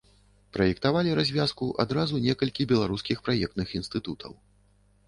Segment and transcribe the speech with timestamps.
[0.55, 4.33] Праектавалі развязку адразу некалькі беларускіх праектных інстытутаў.